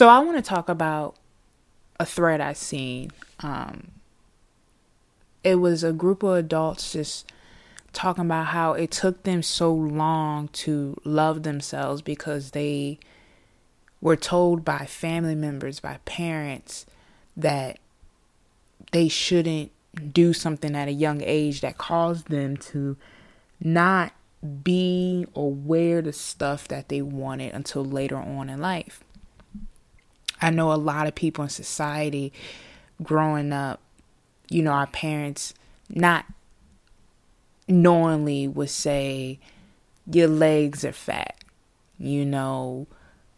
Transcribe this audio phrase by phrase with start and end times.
[0.00, 1.16] So I want to talk about
[1.98, 3.10] a thread I seen.
[3.40, 3.88] Um,
[5.44, 7.30] it was a group of adults just
[7.92, 12.98] talking about how it took them so long to love themselves because they
[14.00, 16.86] were told by family members, by parents,
[17.36, 17.78] that
[18.92, 19.70] they shouldn't
[20.14, 22.96] do something at a young age that caused them to
[23.60, 24.14] not
[24.64, 29.04] be or wear the stuff that they wanted until later on in life.
[30.40, 32.32] I know a lot of people in society
[33.02, 33.80] growing up,
[34.48, 35.54] you know, our parents
[35.88, 36.26] not
[37.68, 39.38] knowingly would say,
[40.10, 41.36] Your legs are fat.
[41.98, 42.86] You know,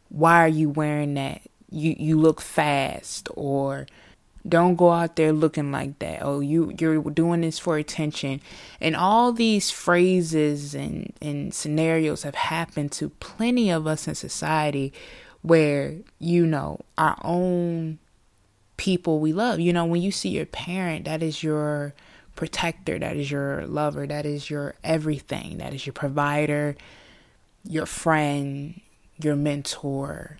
[0.09, 1.43] why are you wearing that?
[1.71, 3.87] You you look fast or
[4.47, 6.21] don't go out there looking like that.
[6.23, 8.41] Oh, you you're doing this for attention.
[8.81, 14.93] And all these phrases and, and scenarios have happened to plenty of us in society
[15.43, 17.99] where, you know, our own
[18.77, 19.61] people we love.
[19.61, 21.95] You know, when you see your parent, that is your
[22.35, 26.77] protector, that is your lover, that is your everything, that is your provider,
[27.65, 28.81] your friend,
[29.21, 30.39] your mentor,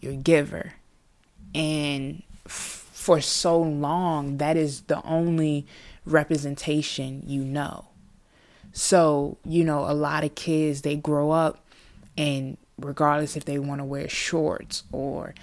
[0.00, 0.74] your giver.
[1.54, 5.66] And for so long, that is the only
[6.06, 7.86] representation you know.
[8.72, 11.64] So, you know, a lot of kids, they grow up
[12.16, 15.34] and regardless if they want to wear shorts or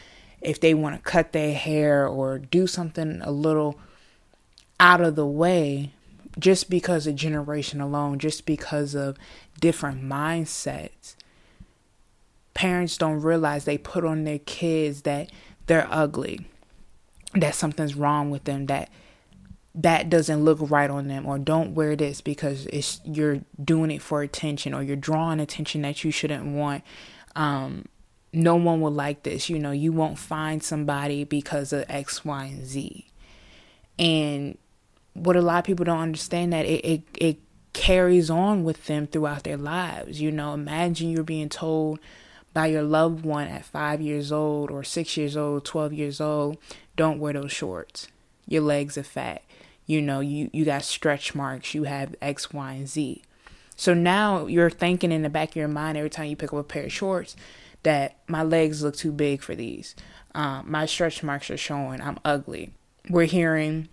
[0.41, 3.79] if they want to cut their hair or do something a little
[4.79, 5.91] out of the way,
[6.37, 9.17] just because of generation alone, just because of
[9.59, 11.15] different mindsets,
[12.53, 15.31] parents don't realize they put on their kids that
[15.67, 16.45] they're ugly
[17.35, 18.89] that something's wrong with them that
[19.73, 24.01] that doesn't look right on them or don't wear this because it's you're doing it
[24.01, 26.81] for attention or you're drawing attention that you shouldn't want
[27.35, 27.85] um,
[28.33, 32.45] no one will like this you know you won't find somebody because of x y
[32.45, 33.05] and z
[33.97, 34.57] and
[35.13, 37.37] what a lot of people don't understand that it, it, it
[37.71, 41.99] carries on with them throughout their lives you know imagine you're being told
[42.53, 46.57] by your loved one at five years old or six years old 12 years old
[46.95, 48.07] don't wear those shorts.
[48.47, 49.41] Your legs are fat.
[49.85, 51.73] You know, you, you got stretch marks.
[51.73, 53.21] You have X, Y, and Z.
[53.75, 56.59] So now you're thinking in the back of your mind every time you pick up
[56.59, 57.35] a pair of shorts
[57.83, 59.95] that my legs look too big for these.
[60.33, 62.01] Um, my stretch marks are showing.
[62.01, 62.71] I'm ugly.
[63.09, 63.89] We're hearing,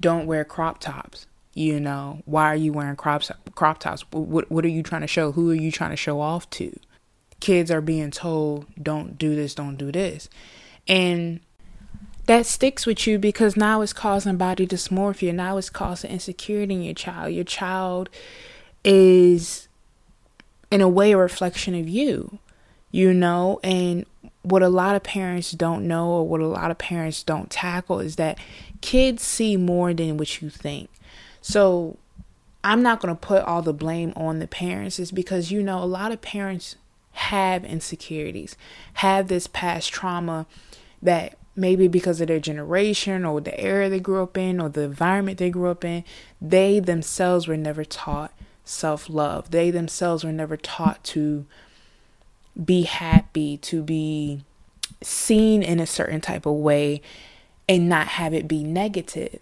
[0.00, 1.26] don't wear crop tops.
[1.54, 3.22] You know, why are you wearing crop,
[3.54, 4.02] crop tops?
[4.12, 5.32] What, what are you trying to show?
[5.32, 6.78] Who are you trying to show off to?
[7.40, 10.28] Kids are being told, don't do this, don't do this.
[10.86, 11.40] And
[12.28, 15.34] that sticks with you because now it's causing body dysmorphia.
[15.34, 17.32] Now it's causing insecurity in your child.
[17.32, 18.10] Your child
[18.84, 19.66] is,
[20.70, 22.38] in a way, a reflection of you,
[22.90, 23.60] you know?
[23.64, 24.04] And
[24.42, 27.98] what a lot of parents don't know or what a lot of parents don't tackle
[28.00, 28.38] is that
[28.82, 30.90] kids see more than what you think.
[31.40, 31.96] So
[32.62, 35.82] I'm not going to put all the blame on the parents, is because, you know,
[35.82, 36.76] a lot of parents
[37.12, 38.54] have insecurities,
[38.94, 40.44] have this past trauma
[41.00, 44.82] that maybe because of their generation or the era they grew up in or the
[44.82, 46.04] environment they grew up in,
[46.40, 48.32] they themselves were never taught
[48.64, 49.50] self love.
[49.50, 51.46] They themselves were never taught to
[52.62, 54.40] be happy, to be
[55.02, 57.00] seen in a certain type of way
[57.68, 59.40] and not have it be negative.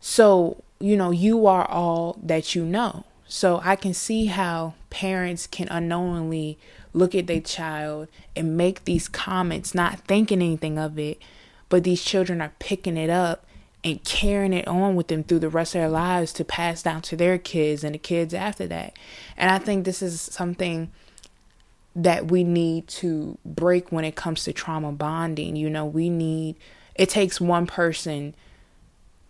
[0.00, 3.04] So, you know, you are all that you know.
[3.26, 6.58] So I can see how parents can unknowingly
[6.92, 11.20] look at their child and make these comments, not thinking anything of it,
[11.68, 13.44] but these children are picking it up
[13.84, 17.02] and carrying it on with them through the rest of their lives to pass down
[17.02, 18.94] to their kids and the kids after that.
[19.36, 20.90] And I think this is something
[21.94, 25.56] that we need to break when it comes to trauma bonding.
[25.56, 26.56] You know, we need,
[26.94, 28.34] it takes one person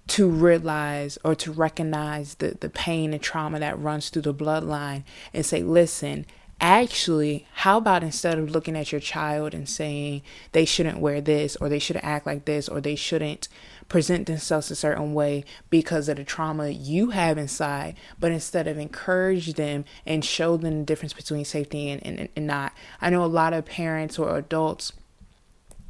[0.09, 5.05] to realize or to recognize the, the pain and trauma that runs through the bloodline
[5.35, 6.25] and say, listen,
[6.61, 11.57] actually, how about instead of looking at your child and saying they shouldn't wear this
[11.57, 13.49] or they shouldn't act like this or they shouldn't
[13.89, 18.79] present themselves a certain way because of the trauma you have inside, but instead of
[18.79, 22.73] encourage them and show them the difference between safety and, and, and not.
[23.01, 24.93] I know a lot of parents or adults,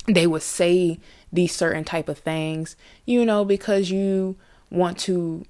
[0.06, 1.00] they would say
[1.32, 4.36] these certain type of things, you know, because you
[4.70, 5.44] want to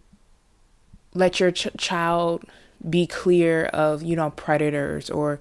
[1.15, 2.45] let your ch- child
[2.89, 5.39] be clear of, you know, predators or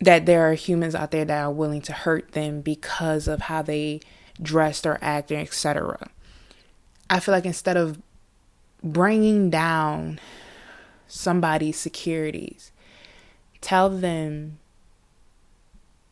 [0.00, 3.62] that there are humans out there that are willing to hurt them because of how
[3.62, 4.00] they
[4.40, 6.08] dressed or acted, etc.
[7.08, 8.00] I feel like instead of
[8.82, 10.18] bringing down
[11.06, 12.72] somebody's securities,
[13.60, 14.58] tell them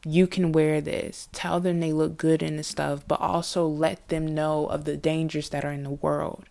[0.04, 1.28] you can wear this.
[1.32, 4.96] Tell them they look good in the stuff, but also let them know of the
[4.96, 6.44] dangers that are in the world.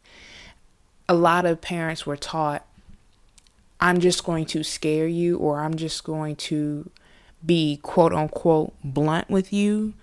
[1.07, 2.65] A lot of parents were taught,
[3.79, 6.89] I'm just going to scare you, or I'm just going to
[7.45, 9.93] be quote unquote blunt with you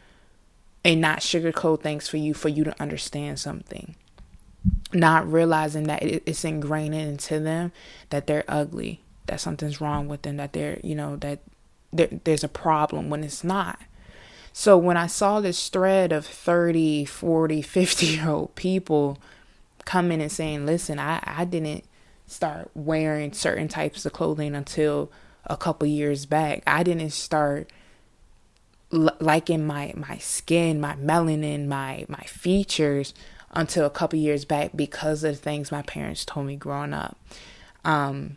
[0.84, 3.96] and not sugarcoat things for you for you to understand something.
[4.92, 7.72] Not realizing that it's ingrained into them
[8.10, 11.40] that they're ugly, that something's wrong with them, that they're, you know, that
[11.92, 13.80] there's a problem when it's not.
[14.52, 19.18] So when I saw this thread of 30, 40, 50 year old people
[19.84, 21.84] coming and saying, listen, I, I didn't
[22.26, 25.10] start wearing certain types of clothing until
[25.44, 26.62] a couple years back.
[26.66, 27.70] I didn't start
[28.90, 33.14] liking my, my skin, my melanin, my, my features
[33.52, 37.16] until a couple years back because of things my parents told me growing up.
[37.84, 38.36] Um,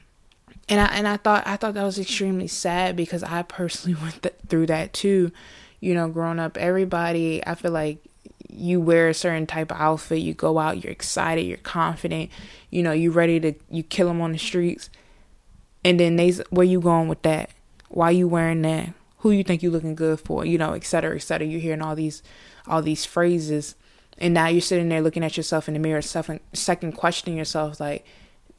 [0.69, 4.21] and I and I thought I thought that was extremely sad because I personally went
[4.21, 5.31] th- through that too.
[5.79, 8.03] You know, growing up, everybody I feel like
[8.59, 12.29] you wear a certain type of outfit, you go out, you're excited, you're confident,
[12.69, 14.89] you know, You're ready to you kill them on the streets,
[15.83, 17.49] and then they where you going with that?
[17.89, 18.93] Why you wearing that?
[19.19, 20.45] Who you think you looking good for?
[20.45, 21.47] You know, et cetera, et cetera.
[21.47, 22.21] You're hearing all these
[22.67, 23.75] all these phrases,
[24.17, 27.79] and now you're sitting there looking at yourself in the mirror, second second questioning yourself
[27.79, 28.05] like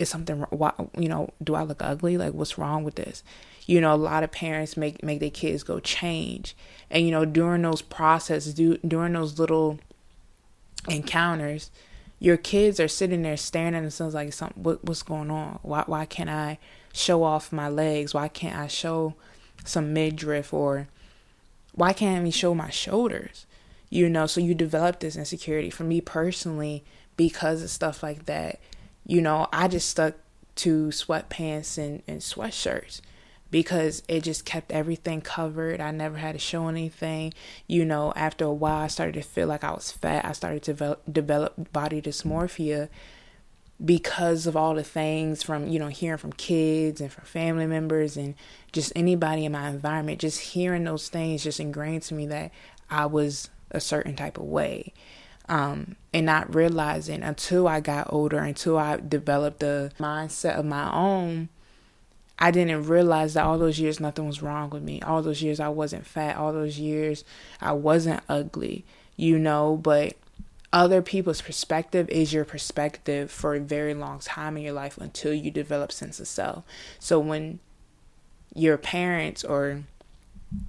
[0.00, 3.22] is something why you know do i look ugly like what's wrong with this
[3.66, 6.56] you know a lot of parents make make their kids go change
[6.90, 9.78] and you know during those processes do, during those little
[10.88, 11.70] encounters
[12.18, 15.58] your kids are sitting there staring at themselves like something what, what's going on?
[15.62, 16.58] Why why can't i
[16.92, 18.12] show off my legs?
[18.12, 19.14] Why can't i show
[19.64, 20.88] some midriff or
[21.74, 23.46] why can't i show my shoulders?
[23.88, 25.70] You know so you develop this insecurity.
[25.70, 26.84] For me personally
[27.16, 28.60] because of stuff like that
[29.06, 30.14] you know, I just stuck
[30.56, 33.00] to sweatpants and, and sweatshirts
[33.50, 35.80] because it just kept everything covered.
[35.80, 37.34] I never had to show anything.
[37.66, 40.24] You know, after a while, I started to feel like I was fat.
[40.24, 42.88] I started to develop, develop body dysmorphia
[43.82, 48.16] because of all the things from, you know, hearing from kids and from family members
[48.16, 48.34] and
[48.72, 50.20] just anybody in my environment.
[50.20, 52.52] Just hearing those things just ingrained to me that
[52.90, 54.92] I was a certain type of way
[55.50, 60.92] um, and not realizing until I got older, until I developed a mindset of my
[60.92, 61.48] own,
[62.40, 65.02] I didn't realize that all those years nothing was wrong with me.
[65.02, 66.36] All those years I wasn't fat.
[66.36, 67.24] All those years
[67.60, 68.84] I wasn't ugly,
[69.16, 69.76] you know.
[69.76, 70.16] But
[70.72, 75.34] other people's perspective is your perspective for a very long time in your life until
[75.34, 76.64] you develop sense of self.
[76.98, 77.58] So when
[78.54, 79.82] your parents or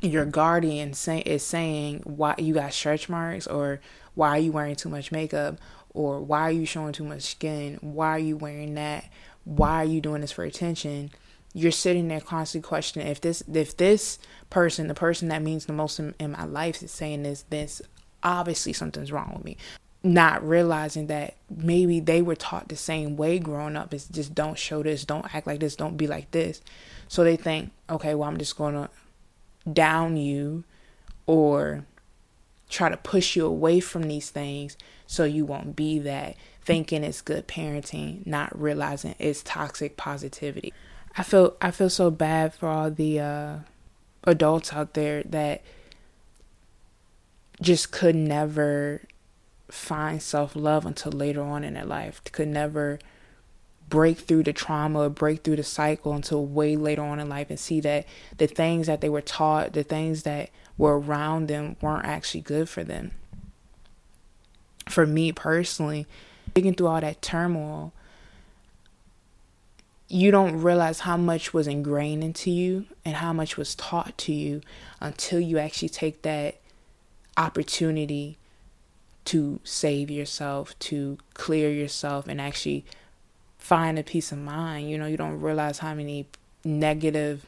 [0.01, 3.79] your guardian say, is saying why you got stretch marks or
[4.13, 5.57] why are you wearing too much makeup?
[5.93, 7.77] Or why are you showing too much skin?
[7.81, 9.05] Why are you wearing that?
[9.43, 11.11] Why are you doing this for attention?
[11.53, 14.19] You're sitting there constantly questioning if this if this
[14.49, 17.81] person, the person that means the most in, in my life, is saying this, this
[18.23, 19.57] obviously something's wrong with me.
[20.03, 24.57] Not realizing that maybe they were taught the same way growing up is just don't
[24.57, 26.61] show this, don't act like this, don't be like this.
[27.07, 28.89] So they think, okay, well, I'm just to
[29.71, 30.63] down you
[31.27, 31.85] or
[32.69, 37.21] try to push you away from these things so you won't be that thinking it's
[37.21, 40.73] good parenting not realizing it's toxic positivity
[41.17, 43.55] i feel i feel so bad for all the uh,
[44.25, 45.61] adults out there that
[47.61, 49.01] just could never
[49.69, 52.99] find self-love until later on in their life could never
[53.87, 57.59] break through the trauma break through the cycle until way later on in life and
[57.59, 58.05] see that
[58.37, 60.49] the things that they were taught the things that
[60.81, 63.11] were around them weren't actually good for them.
[64.89, 66.07] For me personally,
[66.53, 67.93] digging through all that turmoil,
[70.11, 74.33] you don't realize how much was ingrained into you and how much was taught to
[74.33, 74.61] you
[74.99, 76.59] until you actually take that
[77.37, 78.37] opportunity
[79.23, 82.83] to save yourself, to clear yourself, and actually
[83.57, 84.89] find a peace of mind.
[84.89, 86.27] You know, you don't realize how many
[86.65, 87.45] negative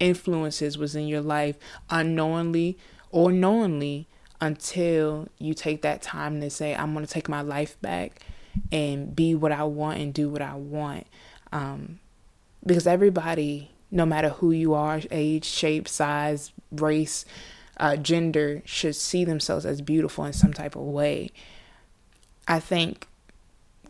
[0.00, 1.56] influences was in your life
[1.90, 2.78] unknowingly
[3.10, 4.06] or knowingly
[4.40, 8.22] until you take that time to say, I'm going to take my life back
[8.72, 11.06] and be what I want and do what I want.
[11.52, 12.00] Um,
[12.64, 17.24] because everybody, no matter who you are, age, shape, size, race,
[17.78, 21.30] uh, gender, should see themselves as beautiful in some type of way.
[22.46, 23.06] I think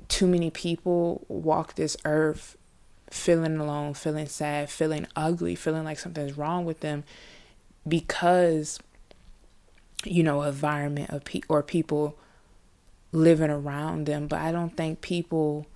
[0.09, 2.57] too many people walk this earth
[3.11, 7.05] feeling alone, feeling sad, feeling ugly, feeling like something's wrong with them
[7.87, 8.79] because
[10.05, 12.17] you know environment of pe- or people
[13.13, 15.67] living around them but i don't think people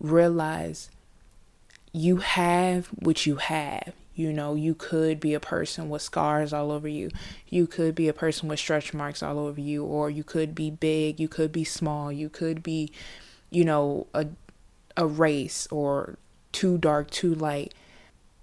[0.00, 0.90] realize
[1.92, 6.70] you have what you have You know, you could be a person with scars all
[6.70, 7.10] over you.
[7.48, 10.70] You could be a person with stretch marks all over you, or you could be
[10.70, 12.92] big, you could be small, you could be,
[13.50, 14.26] you know, a
[14.96, 16.18] a race or
[16.52, 17.72] too dark, too light.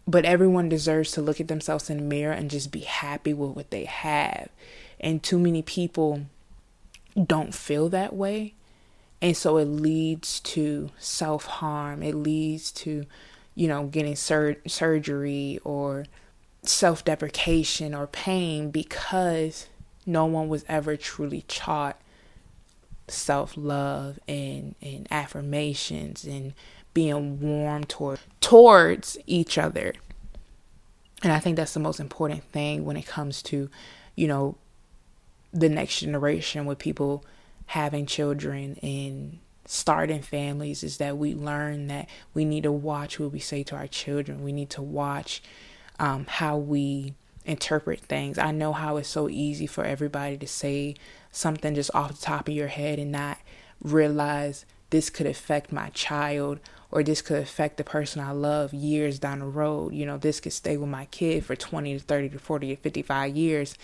[0.07, 3.51] But everyone deserves to look at themselves in the mirror and just be happy with
[3.51, 4.49] what they have.
[4.99, 6.21] And too many people
[7.21, 8.53] don't feel that way.
[9.21, 12.01] And so it leads to self harm.
[12.01, 13.05] It leads to,
[13.57, 16.05] you know, getting sur- surgery or
[16.61, 19.65] self deprecation or pain because
[20.05, 21.99] no one was ever truly taught
[23.07, 26.53] self love and, and affirmations and
[26.93, 29.93] being warm toward towards each other.
[31.23, 33.71] And I think that's the most important thing when it comes to,
[34.15, 34.55] you know,
[35.51, 37.25] the next generation with people
[37.65, 43.31] having children and starting families is that we learn that we need to watch what
[43.31, 44.43] we say to our children.
[44.43, 45.43] We need to watch
[45.99, 47.13] um, how we
[47.45, 48.37] interpret things.
[48.37, 50.95] I know how it's so easy for everybody to say
[51.31, 53.37] something just off the top of your head and not
[53.81, 56.59] realize this could affect my child
[56.89, 59.93] or this could affect the person I love years down the road.
[59.93, 62.81] You know, this could stay with my kid for 20 to 30 to 40 to
[62.81, 63.75] 55 years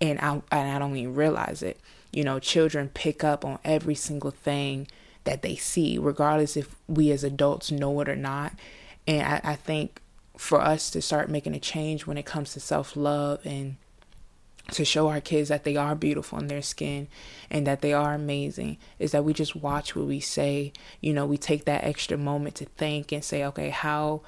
[0.00, 1.78] and I, and I don't even realize it.
[2.12, 4.88] You know, children pick up on every single thing
[5.24, 8.52] that they see, regardless if we as adults know it or not.
[9.06, 10.00] And I, I think
[10.36, 13.76] for us to start making a change when it comes to self love and
[14.72, 17.08] to show our kids that they are beautiful in their skin
[17.50, 20.72] and that they are amazing is that we just watch what we say.
[21.00, 24.22] You know, we take that extra moment to think and say, okay, how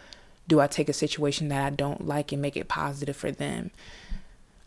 [0.48, 3.70] do I take a situation that I don't like and make it positive for them?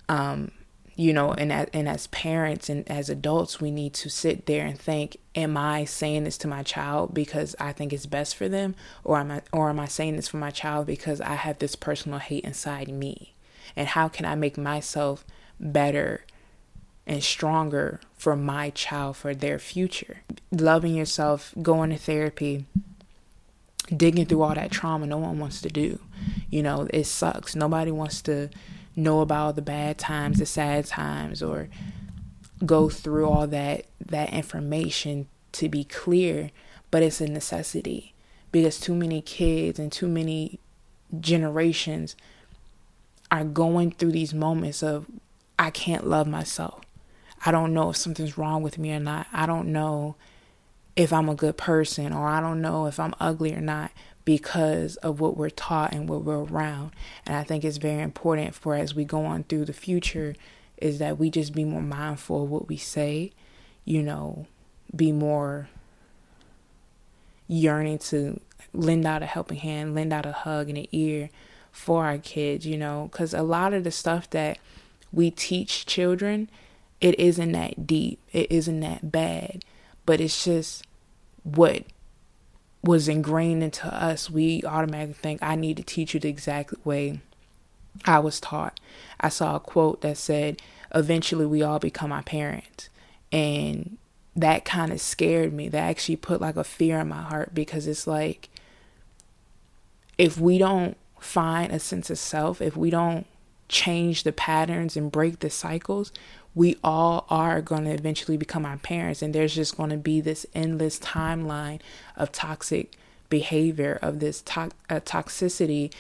[0.08, 0.52] Um,
[0.96, 4.66] you know and as, and as parents and as adults we need to sit there
[4.66, 8.48] and think am i saying this to my child because i think it's best for
[8.48, 8.76] them?
[9.04, 11.76] Or am i or am i saying this for my child because i have this
[11.76, 13.34] personal hate inside me?
[13.76, 15.26] And how can i make myself
[15.60, 16.24] better
[17.08, 20.22] and stronger for my child for their future?
[20.52, 22.66] Loving yourself going to therapy
[23.96, 26.00] digging through all that trauma no one wants to do.
[26.50, 27.56] You know it sucks.
[27.56, 28.50] Nobody wants to
[28.96, 31.70] know about the bad times, the sad times, or
[32.66, 36.52] go through all that that information to be clear,
[36.92, 38.14] but it's a necessity
[38.52, 40.60] because too many kids and too many
[41.20, 42.16] generations
[43.32, 45.06] are going through these moments of
[45.58, 46.82] I can't love myself.
[47.46, 49.28] I don't know if something's wrong with me or not.
[49.32, 50.16] I don't know
[50.96, 53.92] if I'm a good person or I don't know if I'm ugly or not
[54.26, 56.92] because of what we're taught and what we're around.
[57.26, 60.36] And I think it's very important for as we go on through the future
[60.78, 63.32] is that we just be more mindful of what we say,
[63.86, 64.48] you know,
[64.94, 65.70] be more
[67.48, 68.40] yearning to
[68.74, 71.30] lend out a helping hand, lend out a hug and an ear
[71.72, 74.58] for our kids, you know, because a lot of the stuff that
[75.14, 76.50] we teach children,
[77.00, 79.64] it isn't that deep, it isn't that bad,
[80.06, 80.86] but it's just
[81.44, 81.84] what
[82.86, 87.20] was ingrained into us, we automatically think, I need to teach you the exact way
[88.06, 88.80] I was taught.
[89.20, 90.62] I saw a quote that said,
[90.94, 92.90] Eventually we all become our parents.
[93.32, 93.98] And
[94.36, 95.68] that kind of scared me.
[95.68, 98.50] That actually put like a fear in my heart because it's like,
[100.18, 103.26] if we don't find a sense of self, if we don't
[103.68, 106.12] change the patterns and break the cycles,
[106.56, 110.22] we all are going to eventually become our parents and there's just going to be
[110.22, 111.80] this endless timeline
[112.16, 112.98] of toxic
[113.30, 115.92] behavior of this to- uh, toxicity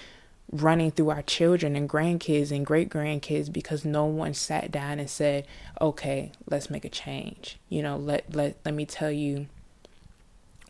[0.51, 5.09] running through our children and grandkids and great grandkids because no one sat down and
[5.09, 5.45] said
[5.81, 7.57] okay let's make a change.
[7.67, 9.47] You know let let let me tell you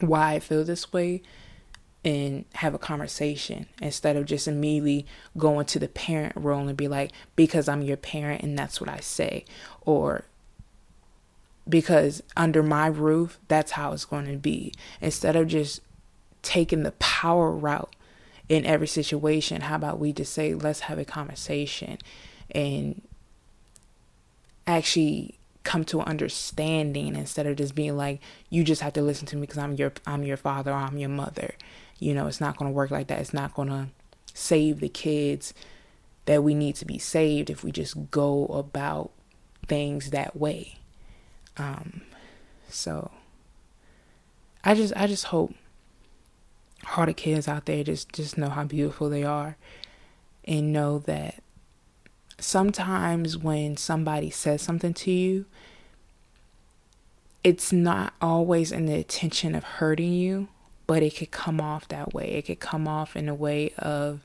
[0.02, 1.22] why i feel this way
[2.06, 5.08] and have a conversation instead of just immediately
[5.38, 8.90] going to the parent role and be like, because I'm your parent and that's what
[8.90, 9.44] I say,
[9.82, 10.24] or
[11.68, 14.72] because under my roof, that's how it's going to be.
[15.02, 15.82] Instead of just
[16.44, 17.96] taking the power route
[18.48, 21.98] in every situation, how about we just say, let's have a conversation
[22.52, 23.02] and
[24.68, 28.22] actually come to an understanding instead of just being like
[28.52, 31.00] you just have to listen to me because I'm your I'm your father or I'm
[31.00, 31.56] your mother
[32.00, 33.20] you know, it's not going to work like that.
[33.20, 33.88] It's not going to
[34.34, 35.54] save the kids
[36.26, 39.12] that we need to be saved if we just go about
[39.68, 40.76] things that way.
[41.58, 42.02] Um,
[42.70, 43.12] so
[44.64, 45.54] I just I just hope
[47.06, 49.58] the kids out there just just know how beautiful they are
[50.46, 51.42] and know that
[52.40, 55.46] sometimes when somebody says something to you
[57.44, 60.48] it's not always in the intention of hurting you
[60.88, 62.32] but it could come off that way.
[62.34, 64.22] It could come off in a way of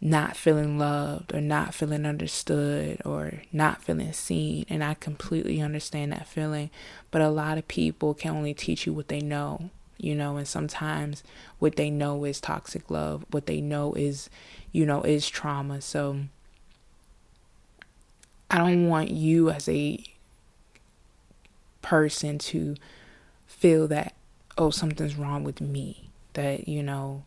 [0.00, 4.66] not feeling loved or not feeling understood or not feeling seen.
[4.68, 6.70] And I completely understand that feeling.
[7.10, 10.46] But a lot of people can only teach you what they know, you know, and
[10.46, 11.22] sometimes
[11.58, 14.28] what they know is toxic love, what they know is,
[14.72, 15.80] you know, is trauma.
[15.80, 16.20] So
[18.50, 20.04] I don't want you as a
[21.80, 22.76] person to
[23.46, 24.14] feel that,
[24.56, 27.24] oh, something's wrong with me, that, you know,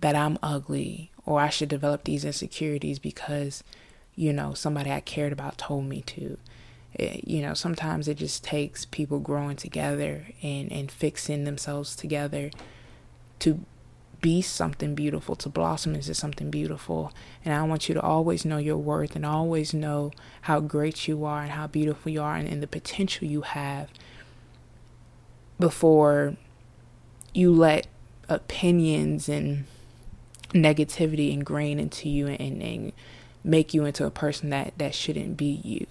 [0.00, 3.62] that I'm ugly or I should develop these insecurities because,
[4.14, 6.38] you know, somebody I cared about told me to.
[6.94, 12.50] It, you know, sometimes it just takes people growing together and, and fixing themselves together
[13.38, 13.64] to
[14.20, 17.12] be something beautiful, to blossom into something beautiful.
[17.44, 21.24] And I want you to always know your worth and always know how great you
[21.24, 23.88] are and how beautiful you are and, and the potential you have
[25.62, 26.34] before
[27.32, 27.86] you let
[28.28, 29.64] opinions and
[30.48, 32.92] negativity ingrain into you and, and
[33.44, 35.86] make you into a person that that shouldn't be you